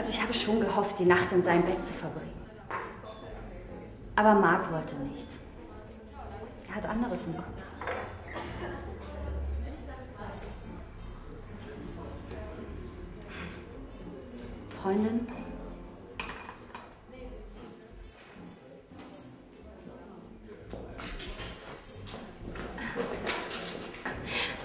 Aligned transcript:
Also 0.00 0.12
ich 0.12 0.22
habe 0.22 0.32
schon 0.32 0.60
gehofft, 0.60 0.98
die 0.98 1.04
Nacht 1.04 1.30
in 1.30 1.42
seinem 1.42 1.62
Bett 1.62 1.84
zu 1.84 1.92
verbringen. 1.92 2.32
Aber 4.16 4.32
Mark 4.32 4.72
wollte 4.72 4.94
nicht. 4.94 5.28
Er 6.68 6.76
hat 6.76 6.86
anderes 6.86 7.26
im 7.26 7.36
Kopf. 7.36 7.69
Freundin? 14.82 15.26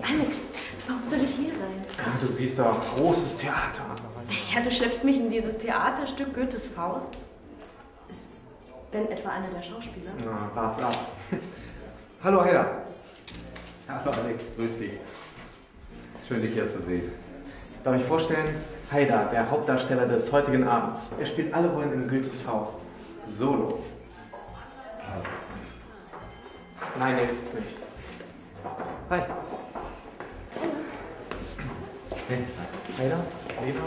Alex, 0.00 0.36
warum 0.86 1.10
soll 1.10 1.18
ich 1.18 1.30
hier 1.30 1.52
sein? 1.52 1.84
Ja, 1.98 2.04
du 2.20 2.26
siehst 2.28 2.60
doch, 2.60 2.80
großes 2.94 3.38
Theater. 3.38 3.84
Ja, 4.54 4.60
du 4.60 4.70
schleppst 4.70 5.02
mich 5.02 5.18
in 5.18 5.28
dieses 5.28 5.58
Theaterstück 5.58 6.32
Goethes 6.34 6.66
Faust. 6.66 7.14
Ist 8.08 8.28
Ben 8.92 9.10
etwa 9.10 9.30
einer 9.30 9.48
der 9.48 9.62
Schauspieler? 9.62 10.12
Na, 10.24 10.50
wart's 10.54 10.78
ab. 10.78 10.94
Hallo, 12.22 12.42
Heider. 12.42 12.84
Hallo, 13.88 14.12
Alex. 14.12 14.52
Grüß 14.56 14.78
dich. 14.78 14.92
Schön, 16.28 16.42
dich 16.42 16.52
hier 16.52 16.68
zu 16.68 16.80
sehen. 16.80 17.25
Darf 17.86 17.94
ich 17.94 18.02
vorstellen? 18.02 18.48
Heider, 18.90 19.28
der 19.30 19.48
Hauptdarsteller 19.48 20.06
des 20.06 20.32
heutigen 20.32 20.66
Abends. 20.66 21.12
Er 21.20 21.24
spielt 21.24 21.54
alle 21.54 21.68
Rollen 21.68 21.92
in 21.92 22.08
Goethes 22.08 22.40
Faust. 22.40 22.78
Solo. 23.24 23.78
Nein, 26.98 27.16
er 27.16 27.30
ist's 27.30 27.54
nicht. 27.54 27.76
Hi. 29.08 29.20
Hey. 32.26 32.38
Heider? 32.98 33.20
Lena? 33.64 33.80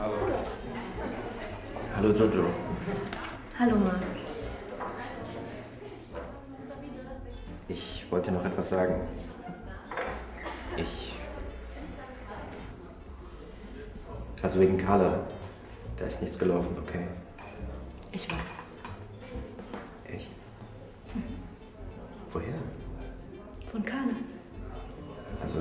Hallo. 0.00 0.14
Hallo 1.96 2.08
Jojo. 2.12 2.44
Hallo, 3.58 3.76
Marc. 3.76 4.02
Ich 7.68 8.06
wollte 8.08 8.30
noch 8.30 8.44
etwas 8.44 8.68
sagen. 8.68 9.00
Ich. 10.76 11.15
Also 14.46 14.60
wegen 14.60 14.78
Carla. 14.78 15.26
Da 15.96 16.04
ist 16.04 16.22
nichts 16.22 16.38
gelaufen, 16.38 16.76
okay? 16.78 17.04
Ich 18.12 18.30
weiß. 18.30 18.38
Echt? 20.04 20.30
Woher? 22.30 22.54
Von 23.72 23.84
Carla. 23.84 24.12
Also 25.42 25.58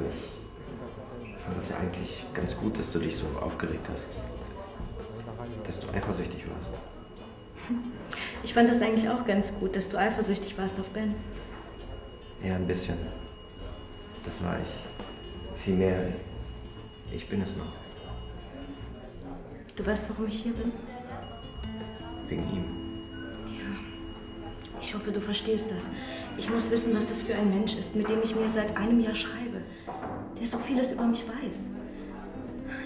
ich 1.24 1.34
fand 1.42 1.58
es 1.58 1.70
ja 1.70 1.78
eigentlich 1.78 2.26
ganz 2.36 2.56
gut, 2.56 2.78
dass 2.78 2.94
du 2.94 3.00
dich 3.00 3.16
so 3.16 3.26
aufgeregt 3.42 3.88
hast. 3.92 4.22
Dass 5.66 5.80
du 5.80 5.88
eifersüchtig 5.90 6.44
warst. 6.48 6.74
Ich 8.44 8.54
fand 8.54 8.70
das 8.70 8.84
eigentlich 8.84 9.10
auch 9.10 9.26
ganz 9.26 9.52
gut, 9.56 9.76
dass 9.76 9.90
du 9.90 9.98
eifersüchtig 9.98 10.56
warst 10.60 10.80
auf 10.80 10.90
Ben. 10.90 11.16
Ja, 12.44 12.54
ein 12.54 12.68
bisschen. 12.68 13.00
Das 14.24 14.44
war 14.44 14.58
ich. 14.60 15.60
Viel 15.60 15.74
mehr. 15.74 16.12
Ich 17.12 17.28
bin 17.28 17.42
es 17.42 17.58
noch. 17.58 17.85
Du 19.76 19.86
weißt, 19.86 20.10
warum 20.10 20.28
ich 20.28 20.44
hier 20.44 20.54
bin? 20.54 20.72
Wegen 22.28 22.44
ihm. 22.44 22.66
Ich 24.82 24.94
hoffe, 24.94 25.12
du 25.12 25.20
verstehst 25.20 25.72
das. 25.72 25.84
Ich 26.38 26.50
muss 26.50 26.70
wissen, 26.70 26.96
was 26.96 27.08
das 27.08 27.22
für 27.22 27.34
ein 27.36 27.50
Mensch 27.50 27.76
ist, 27.76 27.96
mit 27.96 28.10
dem 28.10 28.22
ich 28.22 28.36
mir 28.36 28.48
seit 28.54 28.76
einem 28.78 29.00
Jahr 29.00 29.16
schreibe. 29.16 29.62
Der 30.40 30.48
so 30.48 30.58
vieles 30.60 30.92
über 30.92 31.06
mich 31.06 31.24
weiß. 31.28 31.70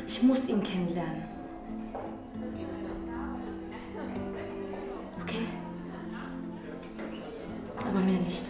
Ich 0.08 0.24
muss 0.24 0.48
ihn 0.50 0.64
kennenlernen. 0.64 1.24
Okay? 5.22 5.46
Aber 7.88 8.00
mehr 8.00 8.20
nicht. 8.22 8.46